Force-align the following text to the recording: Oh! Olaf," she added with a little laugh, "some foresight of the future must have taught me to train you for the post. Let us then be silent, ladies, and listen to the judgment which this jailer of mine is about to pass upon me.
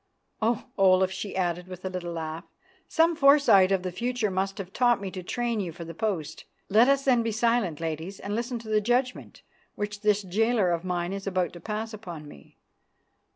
Oh! 0.41 0.71
Olaf," 0.79 1.11
she 1.11 1.35
added 1.35 1.67
with 1.67 1.85
a 1.85 1.89
little 1.91 2.11
laugh, 2.13 2.45
"some 2.87 3.15
foresight 3.15 3.71
of 3.71 3.83
the 3.83 3.91
future 3.91 4.31
must 4.31 4.57
have 4.57 4.73
taught 4.73 4.99
me 4.99 5.11
to 5.11 5.21
train 5.21 5.59
you 5.59 5.71
for 5.71 5.85
the 5.85 5.93
post. 5.93 6.45
Let 6.69 6.87
us 6.87 7.05
then 7.05 7.21
be 7.21 7.31
silent, 7.31 7.79
ladies, 7.79 8.19
and 8.19 8.33
listen 8.33 8.57
to 8.57 8.67
the 8.69 8.81
judgment 8.81 9.43
which 9.75 10.01
this 10.01 10.23
jailer 10.23 10.71
of 10.71 10.83
mine 10.83 11.13
is 11.13 11.27
about 11.27 11.53
to 11.53 11.59
pass 11.59 11.93
upon 11.93 12.27
me. 12.27 12.57